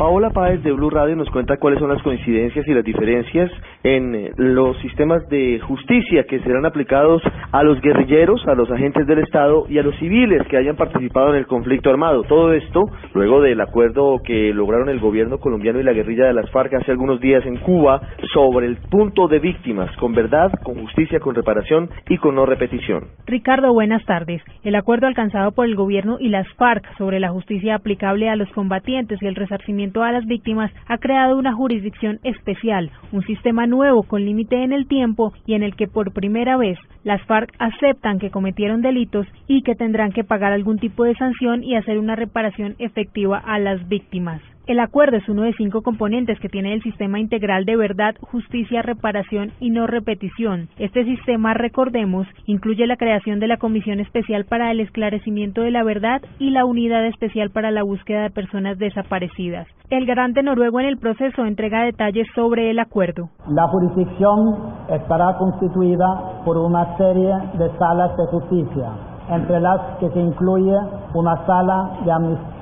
[0.00, 3.50] Paola Páez de Blue Radio nos cuenta cuáles son las coincidencias y las diferencias
[3.82, 7.20] en eh, los sistemas de justicia que serán aplicados
[7.52, 11.34] a los guerrilleros, a los agentes del Estado y a los civiles que hayan participado
[11.34, 12.22] en el conflicto armado.
[12.22, 16.50] Todo esto luego del acuerdo que lograron el gobierno colombiano y la guerrilla de las
[16.50, 18.00] FARC hace algunos días en Cuba
[18.32, 23.04] sobre el punto de víctimas, con verdad, con justicia, con reparación y con no repetición.
[23.26, 24.40] Ricardo, buenas tardes.
[24.64, 28.50] El acuerdo alcanzado por el gobierno y las FARC sobre la justicia aplicable a los
[28.52, 34.04] combatientes y el resarcimiento a las víctimas ha creado una jurisdicción especial, un sistema nuevo
[34.04, 38.18] con límite en el tiempo y en el que por primera vez las FARC aceptan
[38.18, 42.14] que cometieron delitos y que tendrán que pagar algún tipo de sanción y hacer una
[42.14, 44.40] reparación efectiva a las víctimas.
[44.70, 48.82] El acuerdo es uno de cinco componentes que tiene el sistema integral de verdad, justicia,
[48.82, 50.68] reparación y no repetición.
[50.78, 55.82] Este sistema, recordemos, incluye la creación de la Comisión Especial para el Esclarecimiento de la
[55.82, 59.66] Verdad y la Unidad Especial para la Búsqueda de Personas Desaparecidas.
[59.90, 63.28] El garante noruego en el proceso entrega detalles sobre el acuerdo.
[63.48, 64.54] La jurisdicción
[64.88, 68.92] estará constituida por una serie de salas de justicia
[69.30, 70.76] entre las que se incluye
[71.14, 72.12] una sala de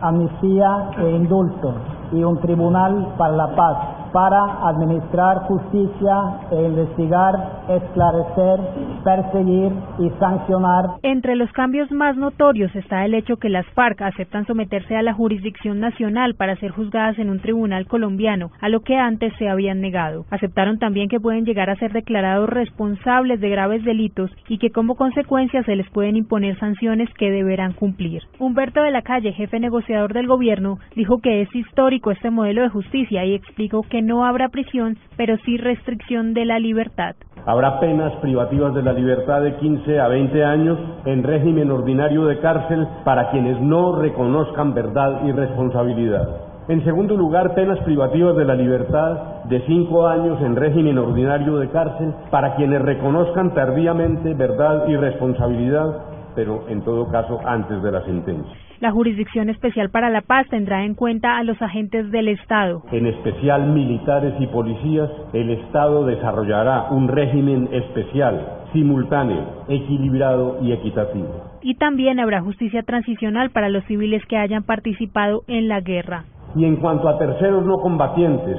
[0.01, 6.15] amnistía e indulto y un tribunal para la paz para administrar justicia
[6.51, 7.35] e investigar,
[7.69, 8.61] esclarecer,
[9.05, 10.85] perseguir y sancionar.
[11.03, 15.15] Entre los cambios más notorios está el hecho que las FARC aceptan someterse a la
[15.15, 19.81] jurisdicción nacional para ser juzgadas en un tribunal colombiano, a lo que antes se habían
[19.81, 20.25] negado.
[20.31, 24.97] Aceptaron también que pueden llegar a ser declarados responsables de graves delitos y que como
[24.97, 28.23] consecuencia se les pueden imponer sanciones que deberán cumplir.
[28.39, 32.69] Humberto de la Calle, jefe negociador del gobierno, dijo que es histórico este modelo de
[32.69, 37.15] justicia y explicó que no habrá prisión, pero sí restricción de la libertad.
[37.47, 42.39] Habrá penas privativas de la libertad de 15 a 20 años en régimen ordinario de
[42.41, 46.29] cárcel para quienes no reconozcan verdad y responsabilidad.
[46.69, 51.71] En segundo lugar, penas privativas de la libertad de 5 años en régimen ordinario de
[51.71, 55.97] cárcel para quienes reconozcan tardíamente verdad y responsabilidad,
[56.35, 58.68] pero en todo caso antes de la sentencia.
[58.81, 62.85] La Jurisdicción Especial para la Paz tendrá en cuenta a los agentes del Estado.
[62.93, 71.59] En especial militares y policías, el Estado desarrollará un régimen especial, simultáneo, equilibrado y equitativo.
[71.61, 76.27] Y también habrá justicia transicional para los civiles que hayan participado en la guerra.
[76.55, 78.59] Y en cuanto a terceros no combatientes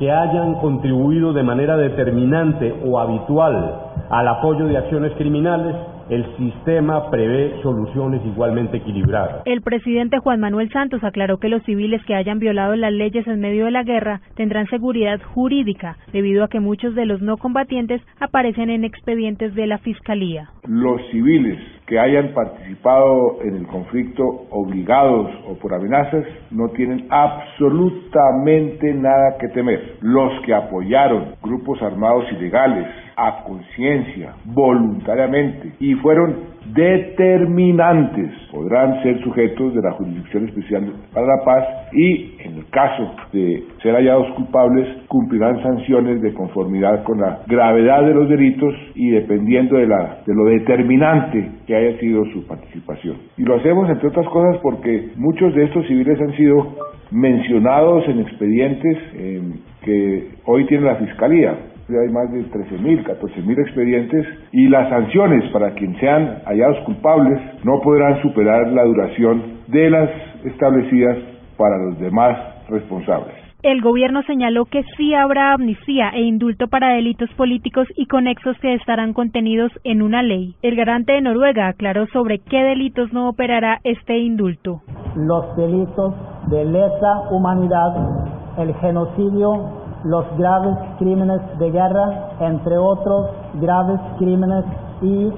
[0.00, 5.76] que hayan contribuido de manera determinante o habitual al apoyo de acciones criminales,
[6.10, 9.42] el sistema prevé soluciones igualmente equilibradas.
[9.44, 13.40] El presidente Juan Manuel Santos aclaró que los civiles que hayan violado las leyes en
[13.40, 18.02] medio de la guerra tendrán seguridad jurídica, debido a que muchos de los no combatientes
[18.18, 20.50] aparecen en expedientes de la Fiscalía.
[20.66, 28.94] Los civiles que hayan participado en el conflicto obligados o por amenazas no tienen absolutamente
[28.94, 29.96] nada que temer.
[30.00, 32.86] Los que apoyaron grupos armados ilegales
[33.20, 41.44] a conciencia, voluntariamente, y fueron determinantes podrán ser sujetos de la Jurisdicción Especial para la
[41.44, 47.40] Paz y, en el caso de ser hallados culpables, cumplirán sanciones de conformidad con la
[47.46, 52.46] gravedad de los delitos y dependiendo de, la, de lo determinante que haya sido su
[52.46, 53.16] participación.
[53.36, 56.76] Y lo hacemos, entre otras cosas, porque muchos de estos civiles han sido
[57.10, 59.42] mencionados en expedientes eh,
[59.82, 61.54] que hoy tiene la Fiscalía
[61.98, 67.80] hay más de 13.000, 14.000 expedientes y las sanciones para quien sean hallados culpables no
[67.80, 70.10] podrán superar la duración de las
[70.44, 71.16] establecidas
[71.56, 72.36] para los demás
[72.68, 73.34] responsables.
[73.62, 78.72] El gobierno señaló que sí habrá amnistía e indulto para delitos políticos y conexos que
[78.72, 80.54] estarán contenidos en una ley.
[80.62, 84.80] El garante de Noruega aclaró sobre qué delitos no operará este indulto.
[85.14, 86.14] Los delitos
[86.48, 94.64] de lesa humanidad, el genocidio los graves crímenes de guerra, entre otros graves crímenes
[95.02, 95.32] y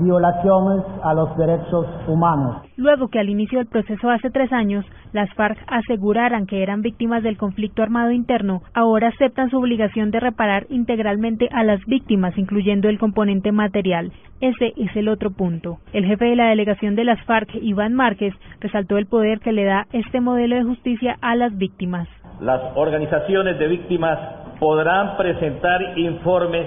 [0.00, 2.62] violaciones a los derechos humanos.
[2.76, 7.22] Luego que al inicio del proceso hace tres años, las FARC aseguraran que eran víctimas
[7.22, 12.88] del conflicto armado interno, ahora aceptan su obligación de reparar integralmente a las víctimas, incluyendo
[12.88, 14.12] el componente material.
[14.40, 15.78] Ese es el otro punto.
[15.92, 19.64] El jefe de la delegación de las FARC, Iván Márquez, resaltó el poder que le
[19.64, 22.08] da este modelo de justicia a las víctimas.
[22.40, 24.18] Las organizaciones de víctimas
[24.60, 26.66] podrán presentar informes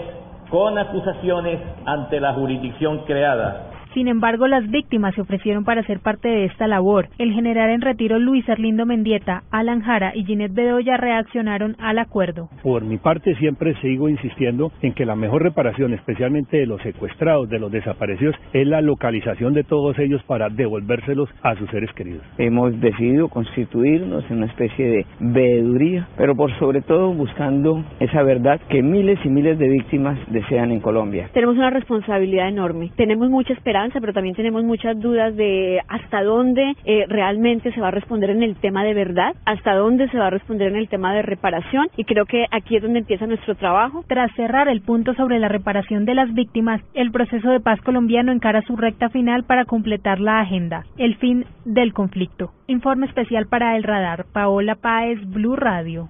[0.50, 6.27] con acusaciones ante la jurisdicción creada sin embargo, las víctimas se ofrecieron para ser parte
[6.27, 7.09] de esta labor.
[7.18, 12.50] El general en retiro Luis Arlindo Mendieta, Alan Jara y Ginette Bedoya reaccionaron al acuerdo.
[12.62, 17.50] Por mi parte siempre sigo insistiendo en que la mejor reparación, especialmente de los secuestrados,
[17.50, 22.24] de los desaparecidos, es la localización de todos ellos para devolvérselos a sus seres queridos.
[22.38, 28.62] Hemos decidido constituirnos en una especie de veeduría, pero por sobre todo buscando esa verdad
[28.69, 31.30] que miles y miles de víctimas desean en Colombia.
[31.33, 36.73] Tenemos una responsabilidad enorme, tenemos mucha esperanza pero también tenemos muchas dudas de hasta dónde
[36.85, 40.27] eh, realmente se va a responder en el tema de verdad, hasta dónde se va
[40.27, 43.55] a responder en el tema de reparación y creo que aquí es donde empieza nuestro
[43.55, 44.03] trabajo.
[44.07, 48.31] Tras cerrar el punto sobre la reparación de las víctimas, el proceso de paz colombiano
[48.31, 52.51] encara su recta final para completar la agenda, el fin del conflicto.
[52.67, 56.09] Informe especial para el radar, Paola Páez, Blue Radio.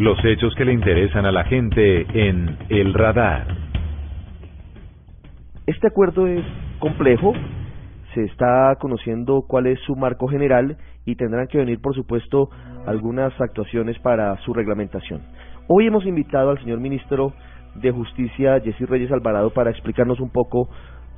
[0.00, 3.63] Los hechos que le interesan a la gente en El Radar.
[5.66, 6.44] Este acuerdo es
[6.78, 7.32] complejo,
[8.12, 10.76] se está conociendo cuál es su marco general
[11.06, 12.50] y tendrán que venir, por supuesto,
[12.86, 15.22] algunas actuaciones para su reglamentación.
[15.66, 17.32] Hoy hemos invitado al señor ministro
[17.76, 20.68] de Justicia, Jessy Reyes Alvarado, para explicarnos un poco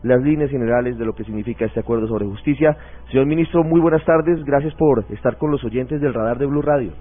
[0.05, 2.77] las líneas generales de lo que significa este acuerdo sobre justicia.
[3.11, 4.45] Señor ministro, muy buenas tardes.
[4.45, 6.93] Gracias por estar con los oyentes del radar de Blue Radio.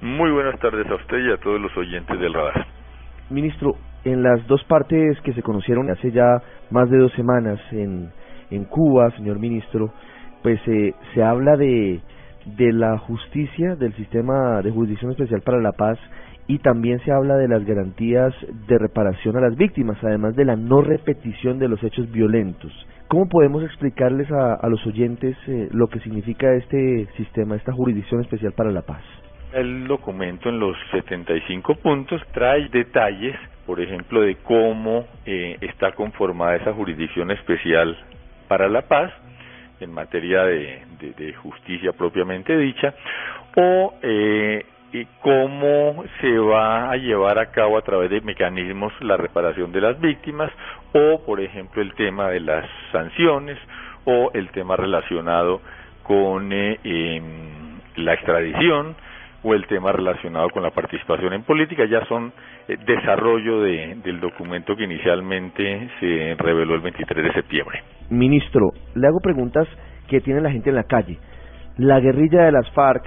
[0.00, 2.66] Muy buenas tardes a usted y a todos los oyentes del radar.
[3.28, 3.74] Ministro,
[4.12, 8.10] en las dos partes que se conocieron hace ya más de dos semanas en,
[8.50, 9.92] en Cuba, señor ministro,
[10.42, 12.00] pues eh, se habla de,
[12.56, 15.98] de la justicia, del sistema de jurisdicción especial para la paz
[16.46, 18.34] y también se habla de las garantías
[18.66, 22.72] de reparación a las víctimas, además de la no repetición de los hechos violentos.
[23.08, 28.22] ¿Cómo podemos explicarles a, a los oyentes eh, lo que significa este sistema, esta jurisdicción
[28.22, 29.02] especial para la paz?
[29.52, 33.34] El documento en los 75 puntos trae detalles,
[33.68, 37.98] por ejemplo, de cómo eh, está conformada esa jurisdicción especial
[38.48, 39.12] para la paz
[39.78, 42.94] en materia de, justicia propiamente dicha,
[43.58, 44.64] o eh,
[45.20, 50.00] cómo se va a llevar a cabo a través de mecanismos la reparación de las
[50.00, 50.50] víctimas,
[50.94, 53.58] o por ejemplo el tema de las sanciones,
[54.06, 55.60] o el tema relacionado
[56.04, 58.96] con eh, em, la extradición,
[59.42, 62.32] o el tema relacionado con la participación en política ya son
[62.66, 67.82] eh, desarrollo de, del documento que inicialmente se reveló el 23 de septiembre.
[68.10, 69.68] Ministro, le hago preguntas
[70.08, 71.18] que tiene la gente en la calle.
[71.76, 73.04] La guerrilla de las FARC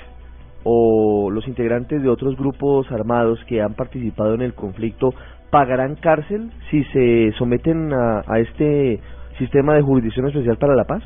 [0.64, 5.14] o los integrantes de otros grupos armados que han participado en el conflicto
[5.50, 9.02] pagarán cárcel si se someten a, a este
[9.38, 11.04] sistema de jurisdicción especial para la paz?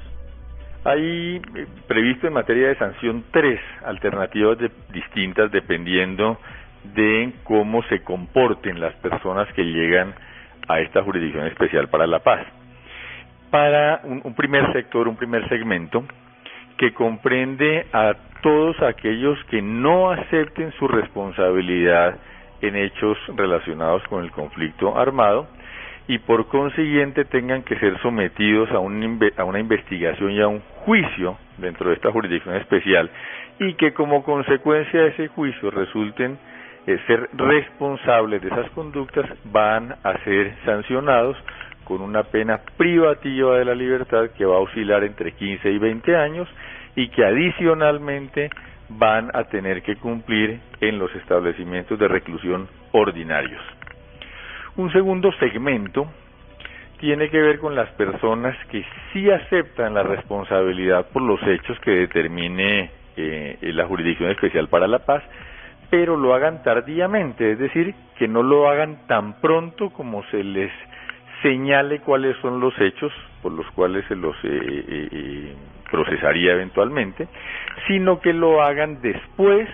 [0.86, 4.60] Hay eh, previsto en materia de sanción tres alternativas
[4.94, 6.40] distintas dependiendo
[6.94, 10.14] de cómo se comporten las personas que llegan
[10.68, 12.46] a esta jurisdicción especial para la paz.
[13.50, 16.04] Para un, primer sector, un primer segmento,
[16.78, 22.20] que comprende a todos aquellos que no acepten su responsabilidad
[22.62, 25.48] en hechos relacionados con el conflicto armado
[26.08, 30.60] y por consiguiente tengan que ser sometidos a, un, a una investigación y a un
[30.86, 33.10] juicio dentro de esta jurisdicción especial
[33.60, 36.38] y que como consecuencia de ese juicio resulten
[36.86, 41.38] eh, ser responsables de esas conductas van a ser sancionados
[41.86, 46.16] con una pena privativa de la libertad que va a oscilar entre 15 y 20
[46.16, 46.48] años
[46.96, 48.50] y que adicionalmente
[48.90, 53.62] van a tener que cumplir en los establecimientos de reclusión ordinarios.
[54.78, 56.06] Un segundo segmento
[57.00, 61.92] tiene que ver con las personas que sí aceptan la responsabilidad por los hechos que
[61.92, 65.24] determine eh, la Jurisdicción Especial para la Paz,
[65.90, 70.72] pero lo hagan tardíamente, es decir, que no lo hagan tan pronto como se les
[71.42, 75.56] señale cuáles son los hechos por los cuales se los eh, eh,
[75.90, 77.30] procesaría eventualmente,
[77.88, 79.70] sino que lo hagan después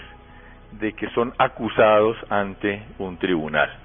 [0.74, 3.81] de que son acusados ante un tribunal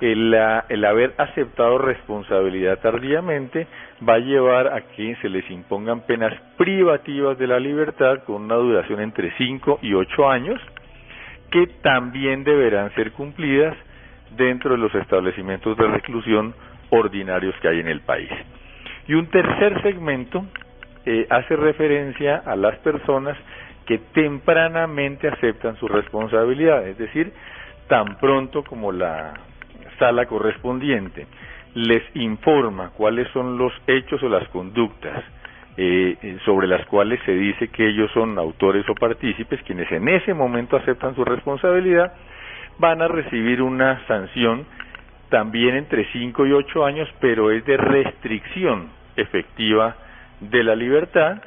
[0.00, 0.34] el,
[0.68, 3.66] el haber aceptado responsabilidad tardíamente
[4.06, 8.54] va a llevar a que se les impongan penas privativas de la libertad con una
[8.56, 10.60] duración entre 5 y 8 años,
[11.50, 13.76] que también deberán ser cumplidas
[14.36, 16.54] dentro de los establecimientos de reclusión
[16.90, 18.30] ordinarios que hay en el país.
[19.06, 20.44] Y un tercer segmento
[21.06, 23.36] eh, hace referencia a las personas
[23.86, 27.32] que tempranamente aceptan su responsabilidad, es decir,
[27.88, 29.32] tan pronto como la
[29.98, 31.26] sala correspondiente
[31.74, 35.22] les informa cuáles son los hechos o las conductas
[35.76, 40.08] eh, eh, sobre las cuales se dice que ellos son autores o partícipes, quienes en
[40.08, 42.12] ese momento aceptan su responsabilidad,
[42.78, 44.66] van a recibir una sanción
[45.28, 49.94] también entre 5 y 8 años, pero es de restricción efectiva
[50.40, 51.42] de la libertad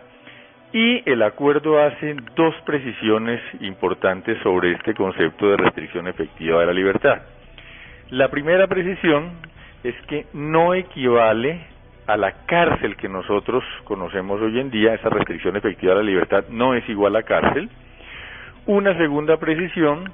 [0.74, 6.74] y el acuerdo hace dos precisiones importantes sobre este concepto de restricción efectiva de la
[6.74, 7.22] libertad.
[8.12, 9.32] La primera precisión
[9.86, 11.62] es que no equivale
[12.08, 16.44] a la cárcel que nosotros conocemos hoy en día, esa restricción efectiva de la libertad
[16.50, 17.70] no es igual a cárcel.
[18.66, 20.12] Una segunda precisión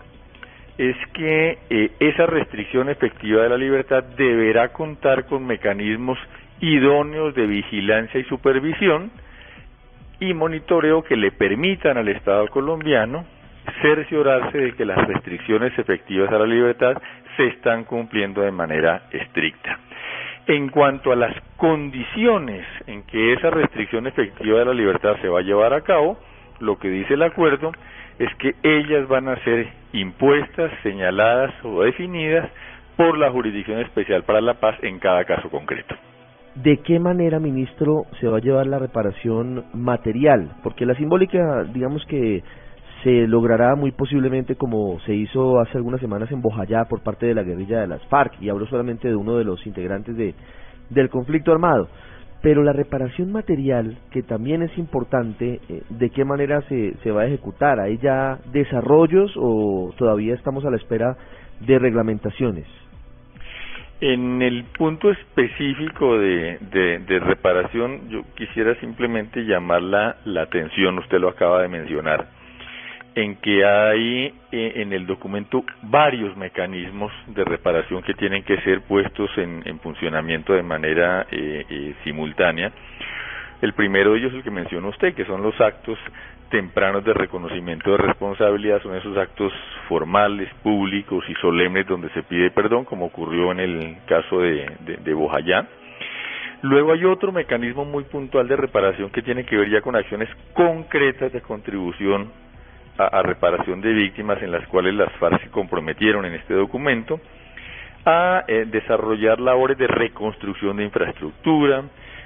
[0.77, 6.20] es que eh, esa restricción efectiva de la libertad deberá contar con mecanismos
[6.60, 9.10] idóneos de vigilancia y supervisión
[10.20, 13.25] y monitoreo que le permitan al Estado colombiano
[13.81, 17.01] cerciorarse de que las restricciones efectivas a la libertad
[17.36, 19.79] se están cumpliendo de manera estricta.
[20.47, 25.39] En cuanto a las condiciones en que esa restricción efectiva de la libertad se va
[25.39, 26.17] a llevar a cabo,
[26.59, 27.71] lo que dice el acuerdo
[28.17, 32.50] es que ellas van a ser impuestas, señaladas o definidas
[32.95, 35.95] por la Jurisdicción Especial para la Paz en cada caso concreto.
[36.55, 40.53] ¿De qué manera, ministro, se va a llevar la reparación material?
[40.63, 42.41] Porque la simbólica, digamos que
[43.04, 47.36] se logrará muy posiblemente como se hizo hace algunas semanas en Bojayá por parte de
[47.36, 50.34] la guerrilla de las FARC, y hablo solamente de uno de los integrantes de,
[50.89, 51.88] del conflicto armado.
[52.42, 57.24] Pero la reparación material, que también es importante, eh, ¿de qué manera se, se va
[57.24, 57.80] a ejecutar?
[57.80, 61.18] ¿Hay ya desarrollos o todavía estamos a la espera
[61.62, 62.66] de reglamentaciones?
[64.00, 66.60] En el punto específico de,
[67.08, 72.27] de, reparación, yo quisiera simplemente llamar la, la atención, usted lo acaba de mencionar,
[73.17, 78.81] en que hay eh, en el documento varios mecanismos de reparación que tienen que ser
[78.81, 82.71] puestos en, en funcionamiento de manera eh, eh, simultánea.
[83.59, 85.97] El primero de ellos es el que mencionó usted, que son los actos
[86.51, 89.51] tempranos de reconocimiento de responsabilidad son esos actos
[89.89, 95.65] formales, públicos y solemnes donde se pide perdón, como ocurrió en el caso de, de.
[96.62, 100.29] Luego hay otro mecanismo muy puntual de reparación que tiene que ver ya con acciones
[100.53, 102.31] concretas de contribución
[102.98, 107.20] a, reparación de víctimas en las cuales las FARC se comprometieron en este documento,
[108.06, 111.84] a eh, desarrollar labores de reconstrucción de infraestructura,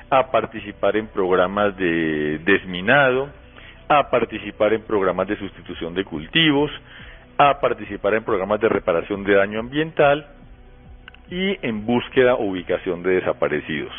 [0.09, 3.29] a participar en programas de desminado,
[3.87, 6.71] a participar en programas de sustitución de cultivos,
[7.37, 10.27] a participar en programas de reparación de daño ambiental
[11.29, 13.93] y en búsqueda o ubicación de desaparecidos.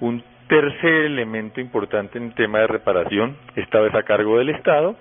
[0.00, 4.96] Un tercer elemento importante en el tema de reparación, esta vez a cargo del Estado,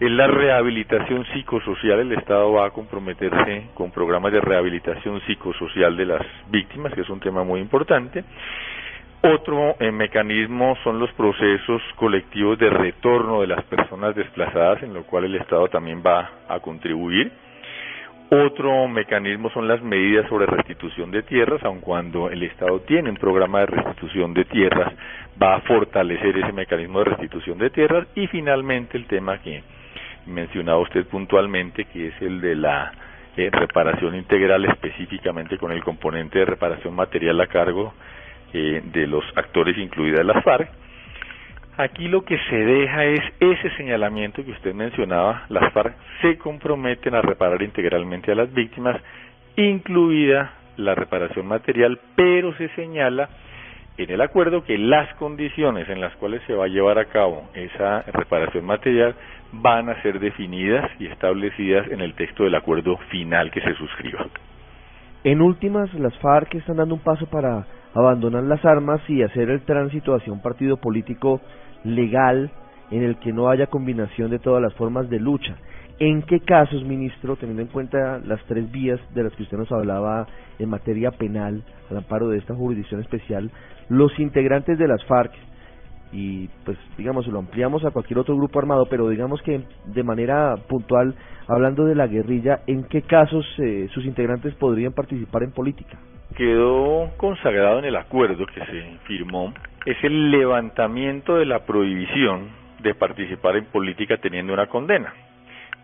[0.00, 2.00] es la rehabilitación psicosocial.
[2.00, 7.10] El Estado va a comprometerse con programas de rehabilitación psicosocial de las víctimas, que es
[7.10, 8.24] un tema muy importante.
[9.22, 15.04] Otro eh, mecanismo son los procesos colectivos de retorno de las personas desplazadas, en lo
[15.04, 17.30] cual el Estado también va a contribuir.
[18.32, 23.16] Otro mecanismo son las medidas sobre restitución de tierras, aun cuando el Estado tiene un
[23.16, 24.92] programa de restitución de tierras,
[25.42, 28.06] va a fortalecer ese mecanismo de restitución de tierras.
[28.14, 29.64] Y finalmente el tema que
[30.26, 32.92] mencionaba usted puntualmente, que es el de la
[33.36, 37.94] eh, reparación integral específicamente con el componente de reparación material a cargo
[38.52, 40.70] eh, de los actores incluidas las FARC.
[41.80, 47.14] Aquí lo que se deja es ese señalamiento que usted mencionaba, las FARC se comprometen
[47.14, 49.00] a reparar integralmente a las víctimas,
[49.56, 53.30] incluida la reparación material, pero se señala
[53.96, 57.48] en el acuerdo que las condiciones en las cuales se va a llevar a cabo
[57.54, 59.14] esa reparación material
[59.52, 64.26] van a ser definidas y establecidas en el texto del acuerdo final que se suscriba.
[65.24, 69.62] En últimas, las FARC están dando un paso para abandonar las armas y hacer el
[69.62, 71.40] tránsito hacia un partido político
[71.84, 72.50] legal
[72.90, 75.56] en el que no haya combinación de todas las formas de lucha.
[75.98, 79.70] ¿En qué casos, ministro, teniendo en cuenta las tres vías de las que usted nos
[79.70, 80.26] hablaba
[80.58, 83.50] en materia penal, al amparo de esta jurisdicción especial,
[83.88, 85.32] los integrantes de las FARC,
[86.12, 90.56] y pues digamos, lo ampliamos a cualquier otro grupo armado, pero digamos que de manera
[90.68, 91.14] puntual,
[91.46, 95.98] hablando de la guerrilla, ¿en qué casos eh, sus integrantes podrían participar en política?
[96.36, 99.52] Quedó consagrado en el acuerdo que se firmó
[99.86, 105.12] es el levantamiento de la prohibición de participar en política teniendo una condena.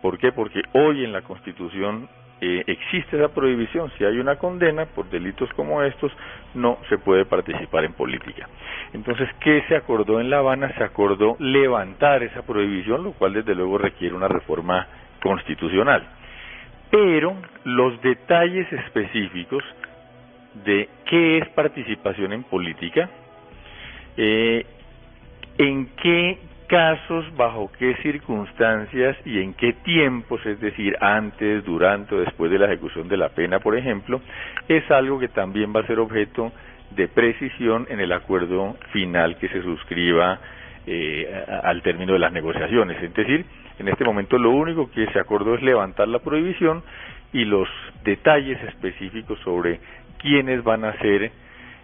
[0.01, 0.31] ¿Por qué?
[0.31, 2.07] Porque hoy en la Constitución
[2.39, 3.91] eh, existe esa prohibición.
[3.97, 6.11] Si hay una condena por delitos como estos,
[6.53, 8.47] no se puede participar en política.
[8.93, 10.71] Entonces, ¿qué se acordó en La Habana?
[10.77, 14.87] Se acordó levantar esa prohibición, lo cual desde luego requiere una reforma
[15.21, 16.03] constitucional.
[16.91, 19.63] Pero los detalles específicos
[20.63, 23.09] de qué es participación en política,
[24.15, 24.65] eh,
[25.57, 32.19] en qué casos, bajo qué circunstancias y en qué tiempos, es decir, antes, durante o
[32.19, 34.21] después de la ejecución de la pena, por ejemplo,
[34.67, 36.51] es algo que también va a ser objeto
[36.91, 40.39] de precisión en el acuerdo final que se suscriba
[40.85, 43.01] eh, al término de las negociaciones.
[43.01, 43.45] Es decir,
[43.79, 46.83] en este momento lo único que se acordó es levantar la prohibición
[47.33, 47.67] y los
[48.03, 49.79] detalles específicos sobre
[50.19, 51.31] quiénes van a ser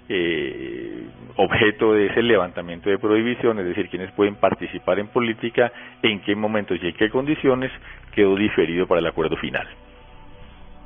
[0.10, 5.72] eh, objeto de ese levantamiento de prohibición, es decir, quienes pueden participar en política,
[6.02, 7.72] en qué momentos y en qué condiciones,
[8.14, 9.68] quedó diferido para el acuerdo final.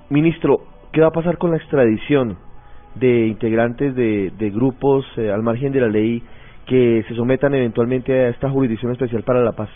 [0.09, 0.59] Ministro,
[0.93, 2.37] ¿qué va a pasar con la extradición
[2.95, 6.23] de integrantes de, grupos eh, al margen de la ley
[6.65, 9.69] que se sometan eventualmente a esta jurisdicción especial para la paz?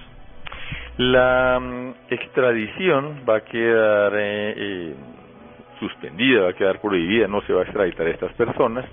[0.98, 4.96] La mm, extradición va a quedar eh, eh,
[5.82, 8.86] suspendida, va a quedar prohibida, no se va a extraditar a estas personas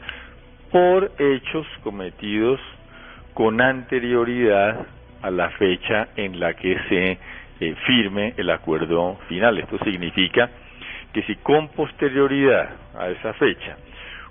[0.73, 2.59] por hechos cometidos
[3.35, 4.87] con anterioridad
[5.23, 7.19] a la fecha en la que se
[7.61, 9.59] eh, firme el acuerdo final.
[9.59, 10.51] Esto significa
[11.13, 13.77] que si con posterioridad a esa fecha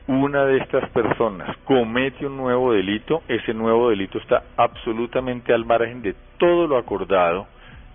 [0.07, 6.01] una de estas personas comete un nuevo delito, ese nuevo delito está absolutamente al margen
[6.01, 7.47] de todo lo acordado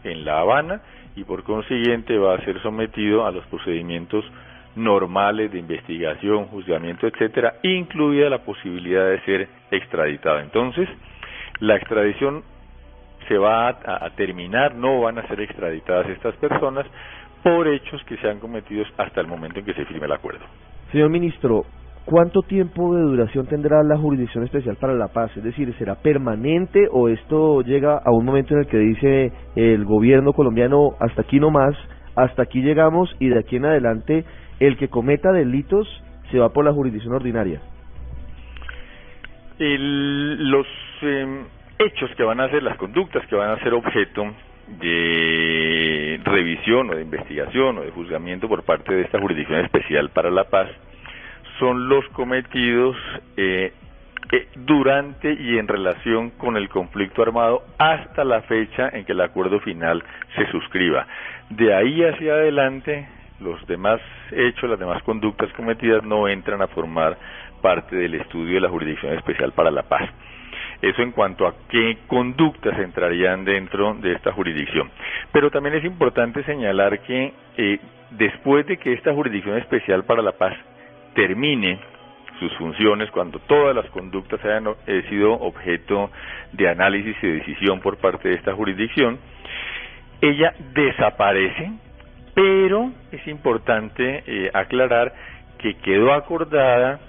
[0.04, 0.83] en La Habana
[1.16, 4.25] y por consiguiente va a ser sometido a los procedimientos
[4.76, 10.41] normales de investigación, juzgamiento, etcétera, incluida la posibilidad de ser extraditado.
[10.41, 10.88] Entonces,
[11.61, 12.43] la extradición
[13.29, 16.87] se va a, terminar, no van a ser extraditadas estas personas
[17.43, 20.45] por hechos que se han cometido hasta el momento en que se firme el acuerdo.
[20.91, 21.64] Señor ministro,
[22.05, 25.37] ¿cuánto tiempo de duración tendrá la Jurisdicción Especial para la Paz?
[25.37, 29.85] Es decir, ¿será permanente o esto llega a un momento en el que dice el
[29.85, 31.76] gobierno colombiano hasta aquí no más,
[32.17, 34.25] hasta aquí llegamos y de aquí en adelante
[34.66, 35.88] el que cometa delitos
[36.31, 37.61] se va por la jurisdicción ordinaria.
[39.59, 40.66] los
[41.02, 41.45] em,
[41.78, 44.33] hechos que van a ser, las conductas que van a ser objeto
[44.81, 50.30] de revisión o de investigación o de juzgamiento por parte de esta jurisdicción especial para
[50.30, 50.69] la paz
[51.58, 52.97] son los cometidos
[53.37, 53.73] eh,
[54.30, 59.21] eh, durante y en relación con el conflicto armado hasta la fecha en que el
[59.21, 60.02] acuerdo final
[60.37, 61.06] se suscriba.
[61.50, 63.06] De ahí hacia adelante
[63.43, 64.00] los demás
[64.31, 67.17] hechos, las demás conductas cometidas no entran a formar
[67.61, 70.09] parte del estudio de la Jurisdicción Especial para la Paz.
[70.81, 74.91] Eso en cuanto a qué conductas entrarían dentro de esta jurisdicción.
[75.31, 77.78] Pero también es importante señalar que eh,
[78.11, 80.55] después de que esta Jurisdicción Especial para la Paz
[81.15, 81.78] termine
[82.41, 86.11] sus funciones, cuando todas las conductas hayan eh, sido objeto
[86.52, 89.19] de análisis y decisión por parte de esta jurisdicción,
[90.21, 91.71] ella desaparece
[92.34, 95.12] pero es importante eh, aclarar
[95.58, 97.00] que quedó acordada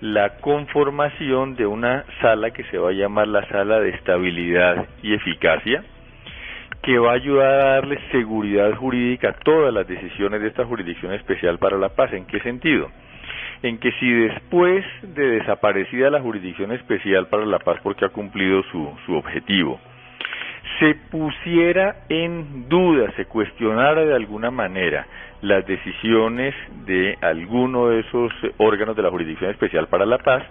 [0.00, 5.14] la conformación de una sala que se va a llamar la sala de estabilidad y
[5.14, 5.82] eficacia,
[6.82, 11.14] que va a ayudar a darle seguridad jurídica a todas las decisiones de esta jurisdicción
[11.14, 12.12] especial para la paz.
[12.12, 12.90] ¿En qué sentido?
[13.62, 18.62] En que si después de desaparecida la jurisdicción especial para la paz porque ha cumplido
[18.64, 19.80] su, su objetivo,
[20.78, 25.06] se pusiera en duda, se cuestionara de alguna manera
[25.42, 26.54] las decisiones
[26.86, 30.42] de alguno de esos órganos de la Jurisdicción Especial para la Paz,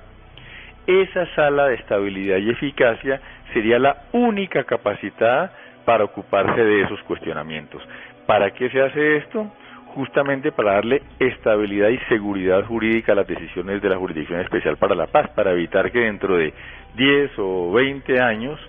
[0.86, 3.20] esa sala de estabilidad y eficacia
[3.54, 5.52] sería la única capacitada
[5.86, 7.82] para ocuparse de esos cuestionamientos.
[8.26, 9.52] ¿Para qué se hace esto?
[9.96, 14.96] Justamente para darle estabilidad y seguridad jurídica a las decisiones de la Jurisdicción Especial para
[14.96, 16.54] la Paz, para evitar que dentro de
[16.96, 18.60] 10 o 20 años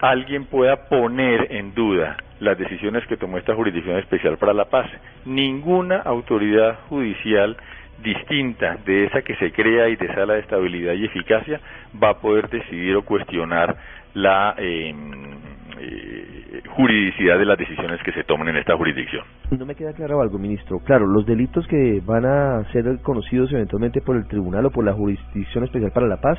[0.00, 4.88] alguien pueda poner en duda las decisiones que tomó esta Jurisdicción Especial para la Paz.
[5.24, 7.56] Ninguna autoridad judicial
[8.02, 11.60] distinta de esa que se crea y de sala de estabilidad y eficacia
[12.00, 13.76] va a poder decidir o cuestionar
[14.14, 15.32] la em,
[15.80, 19.24] eh, juridicidad de las decisiones que se tomen en esta jurisdicción.
[19.50, 20.78] No me queda claro algo, ministro.
[20.78, 24.92] Claro, los delitos que van a ser conocidos eventualmente por el tribunal o por la
[24.92, 26.38] Jurisdicción Especial para la Paz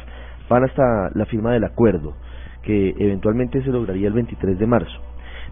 [0.49, 2.15] van hasta la firma del acuerdo
[2.69, 5.01] que eventualmente se lograría el 23 de marzo.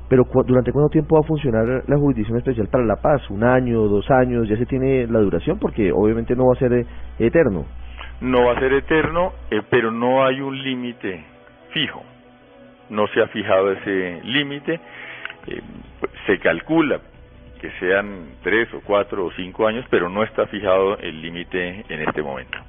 [0.08, 3.28] Pero ¿durante cuánto tiempo va a funcionar la Jurisdicción Especial para la Paz?
[3.32, 4.48] ¿Un año, dos años?
[4.48, 5.58] ¿Ya se tiene la duración?
[5.58, 6.86] Porque obviamente no va a ser eh,
[7.18, 7.66] eterno.
[8.22, 11.26] No va a ser eterno, eh, pero no hay un límite
[11.72, 12.04] fijo.
[12.92, 14.80] No se ha fijado ese límite.
[15.48, 15.62] Eh,
[16.28, 17.00] se calcula
[17.60, 22.02] que sean tres o cuatro o cinco años, pero no está fijado el límite en
[22.08, 22.60] este momento.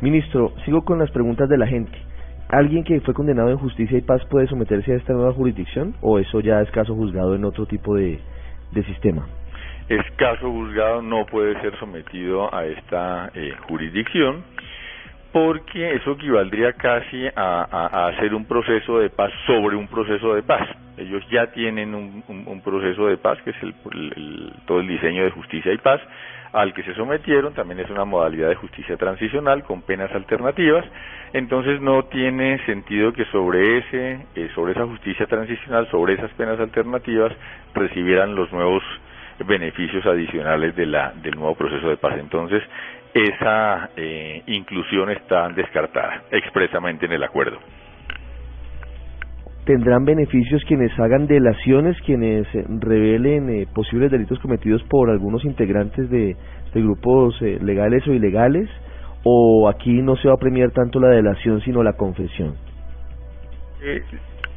[0.00, 2.07] Ministro, sigo con las preguntas de la gente.
[2.48, 6.18] ¿Alguien que fue condenado en justicia y paz puede someterse a esta nueva jurisdicción o
[6.18, 8.18] eso ya es caso juzgado en otro tipo de,
[8.86, 9.26] sistema?
[9.88, 14.44] Es caso juzgado, no puede ser sometido a esta eh, jurisdicción
[15.32, 20.66] porque eso equivaldría casi a, hacer un proceso de paz sobre un proceso de paz.
[20.96, 23.74] Ellos ya tienen un, un, proceso de paz, que es el,
[24.66, 26.00] todo el diseño de justicia y paz,
[26.52, 30.84] al que se sometieron, también es una modalidad de justicia transicional con penas alternativas,
[31.32, 36.58] entonces no tiene sentido que sobre ese, eh, sobre esa justicia transicional, sobre esas penas
[36.58, 37.32] alternativas,
[37.74, 38.82] recibieran los nuevos
[39.46, 42.14] beneficios adicionales de la, del nuevo proceso de paz.
[42.18, 42.62] Entonces,
[43.14, 47.58] esa eh, inclusión está descartada expresamente en el acuerdo.
[49.68, 52.46] ¿Tendrán beneficios quienes hagan delaciones, quienes
[52.80, 56.36] revelen eh, posibles delitos cometidos por algunos integrantes de,
[56.72, 58.66] grupos eh, legales o ilegales?
[59.24, 62.56] ¿O aquí no se va a premiar tanto la delación sino la confesión?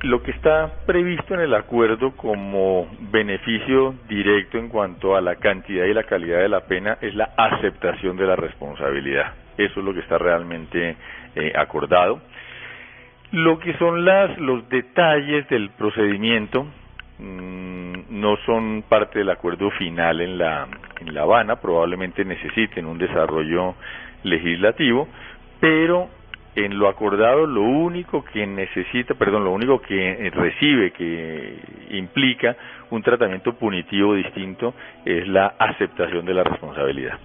[0.04, 5.86] lo que está previsto en el acuerdo como beneficio directo en cuanto a la cantidad
[5.86, 9.34] y la calidad de la pena es la aceptación de la responsabilidad.
[9.58, 10.96] Eso es lo que está realmente
[11.36, 12.22] eh, acordado.
[13.32, 16.66] Lo que son las, los detalles del procedimiento
[17.18, 20.68] mm, no son parte del acuerdo final en la,
[21.00, 23.76] en La Habana, probablemente necesiten un desarrollo
[24.24, 25.08] legislativo,
[25.62, 26.10] pero
[26.56, 31.58] en lo acordado lo único que necesita, perdón, lo único que recibe, que
[31.92, 32.58] implica
[32.90, 34.74] un tratamiento punitivo distinto,
[35.06, 37.18] es la aceptación de la responsabilidad.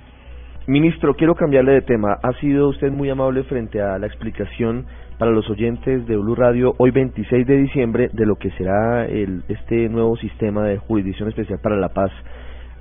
[0.69, 2.19] Ministro, quiero cambiarle de tema.
[2.25, 4.85] Ha sido usted muy amable frente a la explicación
[5.17, 9.45] para los oyentes de Blue Radio hoy 26 de diciembre de lo que será el,
[9.47, 12.11] este nuevo sistema de jurisdicción especial para la paz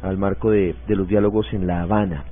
[0.02, 2.26] al marco de, de los diálogos en La Habana.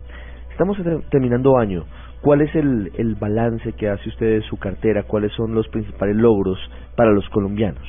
[0.49, 0.75] Estamos
[1.11, 1.85] terminando año.
[2.21, 5.03] ¿Cuál es el, el balance que hace usted de su cartera?
[5.03, 6.57] ¿Cuáles son los principales logros
[6.95, 7.87] para los colombianos?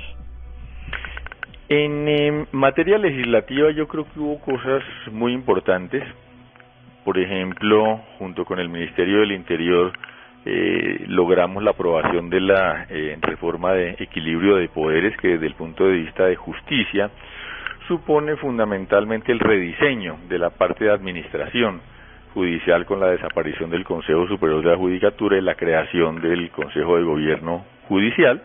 [1.70, 6.02] En em, materia legislativa yo creo que hubo cosas muy importantes.
[7.04, 9.92] Por ejemplo, junto con el Ministerio del Interior
[10.46, 15.54] eh, logramos la aprobación de la eh, reforma de equilibrio de poderes que desde el
[15.54, 17.10] punto de vista de justicia
[17.88, 21.80] supone fundamentalmente el rediseño de la parte de administración
[22.32, 26.96] judicial con la desaparición del Consejo Superior de la Judicatura y la creación del Consejo
[26.96, 28.42] de Gobierno Judicial.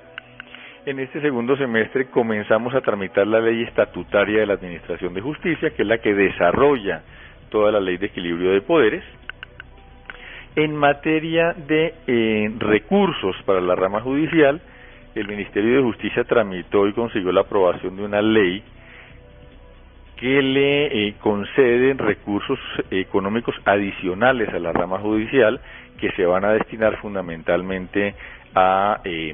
[0.86, 5.72] En este segundo semestre comenzamos a tramitar la ley estatutaria de la Administración de Justicia,
[5.72, 7.04] que es la que desarrolla
[7.50, 9.04] toda la ley de equilibrio de poderes.
[10.56, 14.62] En materia de eh, recursos para la rama judicial,
[15.16, 18.64] el Ministerio de Justicia tramitó y consiguió la aprobación de una ley
[20.18, 22.60] que le eh, conceden recursos
[22.92, 25.62] económicos adicionales a la rama judicial
[26.00, 28.16] que se van a destinar fundamentalmente
[28.54, 29.34] a eh,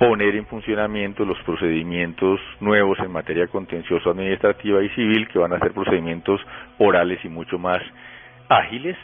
[0.00, 5.58] poner en funcionamiento los procedimientos nuevos en materia contencioso administrativa y civil, que van a
[5.58, 6.40] ser procedimientos
[6.78, 7.82] orales y mucho más
[8.48, 8.96] ágiles.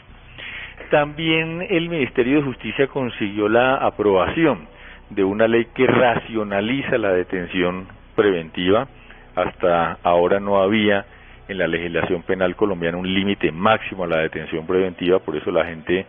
[0.89, 4.67] También el Ministerio de Justicia consiguió la aprobación
[5.11, 8.87] de una ley que racionaliza la detención preventiva.
[9.35, 11.05] Hasta ahora no había
[11.47, 15.65] en la legislación penal colombiana un límite máximo a la detención preventiva, por eso la
[15.65, 16.07] gente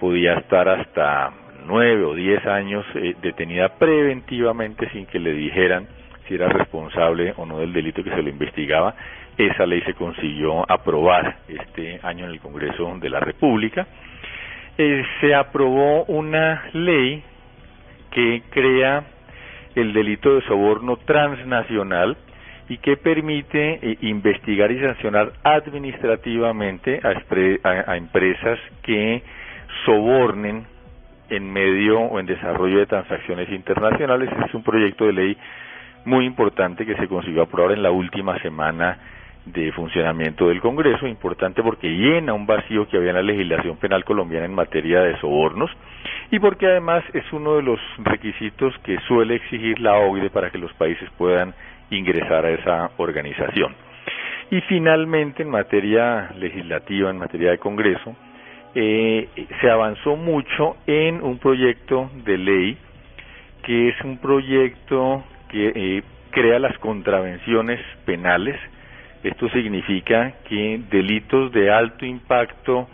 [0.00, 1.30] podía estar hasta
[1.66, 5.86] nueve o diez años eh, detenida preventivamente sin que le dijeran
[6.26, 8.94] si era responsable o no del delito que se lo investigaba.
[9.36, 13.86] Esa ley se consiguió aprobar este año en el Congreso de la República.
[14.76, 17.22] Eh, se aprobó una ley
[18.10, 19.04] que crea
[19.74, 22.16] el delito de soborno transnacional
[22.68, 29.22] y que permite eh, investigar y sancionar administrativamente a, empresas que
[29.84, 30.66] sobornen
[31.30, 34.30] en medio o en desarrollo de transacciones internacionales.
[34.46, 35.36] es un proyecto de ley
[36.04, 38.98] muy importante que se consiguió aprobar en la última semana
[39.44, 44.04] de funcionamiento del Congreso, importante porque llena un vacío que había en la legislación penal
[44.04, 45.70] colombiana en materia de sobornos
[46.30, 50.58] y porque además es uno de los requisitos que suele exigir la OIDE para que
[50.58, 51.54] los países puedan
[51.90, 53.74] ingresar a esa organización.
[54.50, 58.14] Y finalmente, en materia legislativa, en materia de Congreso,
[58.80, 59.28] eh,
[59.60, 62.78] se avanzó mucho en un proyecto de ley
[63.64, 68.54] que es un proyecto que eh, crea las contravenciones penales.
[69.24, 72.88] Esto significa que delitos de alto impacto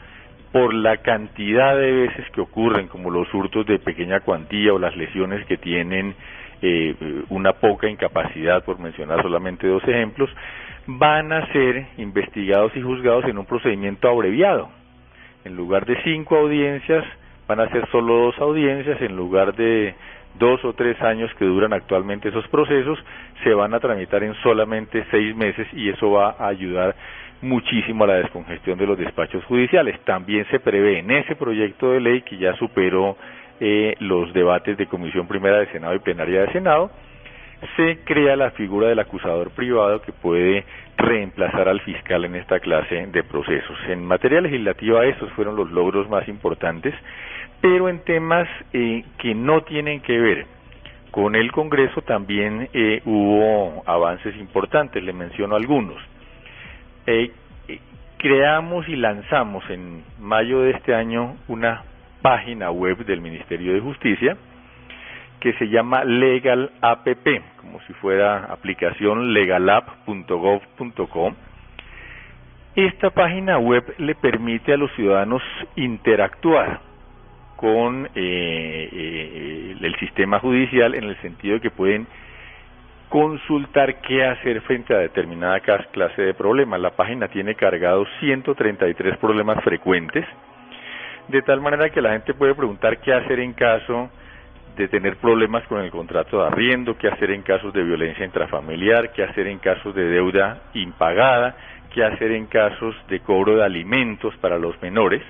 [0.53, 4.97] por la cantidad de veces que ocurren, como los hurtos de pequeña cuantía o las
[4.97, 6.15] lesiones que tienen
[6.63, 6.95] eh,
[7.29, 10.31] una poca incapacidad, por mencionar solamente dos ejemplos,
[10.87, 14.71] van a ser investigados y juzgados en un procedimiento abreviado.
[15.45, 17.05] En lugar de cinco audiencias,
[17.47, 19.95] van a ser solo dos audiencias, en lugar de
[20.39, 22.99] dos o tres años que duran actualmente esos procesos,
[23.43, 26.95] se van a tramitar en solamente seis meses y eso va a ayudar
[27.43, 30.01] muchísimo a la descongestión de los despachos judiciales.
[30.05, 33.17] También se prevé en ese proyecto de ley que ya superó
[33.61, 36.91] eh, los debates de Comisión Primera de Senado y Plenaria de Senado,
[37.77, 40.65] se crea la figura del acusador privado que puede
[40.97, 43.79] reemplazar al fiscal en esta clase de procesos.
[43.89, 46.95] En materia legislativa esos fueron los logros más importantes,
[47.61, 50.47] pero en temas eh, que no tienen que ver
[51.11, 55.97] con el Congreso también eh, hubo avances importantes, le menciono algunos.
[57.07, 57.31] Eh,
[58.19, 61.83] creamos y lanzamos en mayo de este año una
[62.21, 64.37] página web del Ministerio de Justicia,
[65.45, 67.07] que se llama Legal App,
[67.61, 71.35] como si fuera aplicación legalapp.gov.com.
[72.75, 75.43] Esta página web le permite a los ciudadanos
[75.77, 76.81] interactuar
[77.57, 82.07] con eh, eh, el sistema judicial en el sentido de que pueden
[83.11, 86.81] consultar qué hacer frente a determinada clase de problemas.
[86.81, 90.25] La página tiene cargados 133 problemas frecuentes,
[91.29, 94.09] de tal manera que la gente puede preguntar qué hacer en caso
[94.77, 99.13] de tener problemas con el contrato de arriendo, qué hacer en casos de violencia intrafamiliar,
[99.13, 101.57] qué hacer en casos de deuda impagada,
[101.93, 105.23] qué hacer en casos de cobro de alimentos para los menores.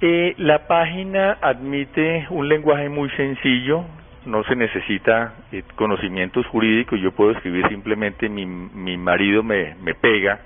[0.00, 3.84] Eh, la página admite un lenguaje muy sencillo,
[4.26, 9.94] no se necesita eh, conocimientos jurídicos, yo puedo escribir simplemente mi, mi marido me, me
[9.94, 10.40] pega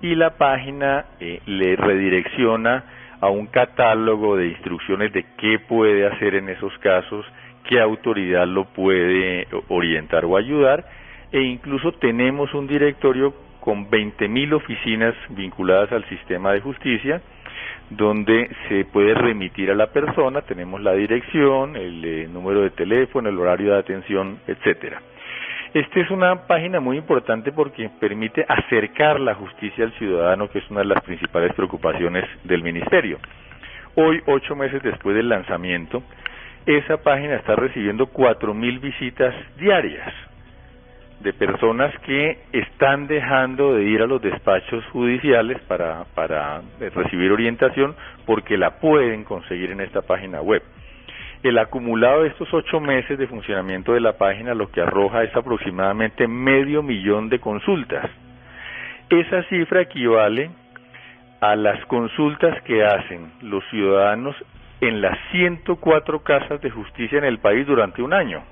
[0.00, 2.84] y la página eh, le redirecciona
[3.24, 7.24] a un catálogo de instrucciones de qué puede hacer en esos casos,
[7.66, 10.84] qué autoridad lo puede orientar o ayudar,
[11.32, 17.22] e incluso tenemos un directorio con 20.000 oficinas vinculadas al sistema de justicia,
[17.88, 23.30] donde se puede remitir a la persona, tenemos la dirección, el eh, número de teléfono,
[23.30, 25.00] el horario de atención, etcétera.
[25.74, 30.70] Esta es una página muy importante porque permite acercar la justicia al ciudadano, que es
[30.70, 33.18] una de las principales preocupaciones del Ministerio.
[33.96, 36.00] Hoy, ocho meses después del lanzamiento,
[36.64, 40.14] esa página está recibiendo cuatro mil visitas diarias
[41.18, 47.96] de personas que están dejando de ir a los despachos judiciales para, para recibir orientación
[48.26, 50.62] porque la pueden conseguir en esta página web.
[51.44, 55.36] El acumulado de estos ocho meses de funcionamiento de la página lo que arroja es
[55.36, 58.10] aproximadamente medio millón de consultas.
[59.10, 60.48] Esa cifra equivale
[61.42, 64.34] a las consultas que hacen los ciudadanos
[64.80, 68.42] en las 104 casas de justicia en el país durante un año.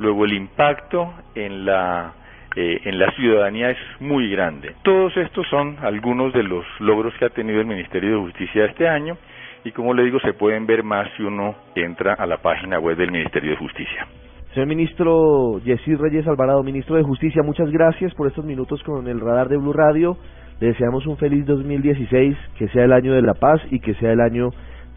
[0.00, 2.14] Luego el impacto en la
[2.56, 4.74] eh, en la ciudadanía es muy grande.
[4.82, 8.88] Todos estos son algunos de los logros que ha tenido el Ministerio de Justicia este
[8.88, 9.16] año
[9.64, 12.96] y como le digo, se pueden ver más si uno entra a la página web
[12.96, 14.06] del Ministerio de Justicia.
[14.54, 19.20] Señor ministro Yesid Reyes Alvarado, ministro de Justicia, muchas gracias por estos minutos con el
[19.20, 20.16] radar de Blue Radio.
[20.60, 24.12] Le deseamos un feliz 2016, que sea el año de la paz y que sea
[24.12, 24.50] el año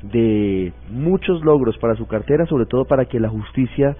[0.04, 3.95] de muchos logros para su cartera, sobre todo para que la justicia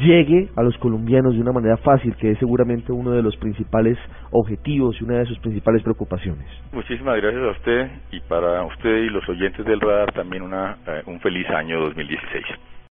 [0.00, 3.98] llegue a los colombianos de una manera fácil, que es seguramente uno de los principales
[4.30, 6.46] objetivos y una de sus principales preocupaciones.
[6.72, 11.02] Muchísimas gracias a usted y para usted y los oyentes del radar también una, eh,
[11.06, 12.44] un feliz año 2016.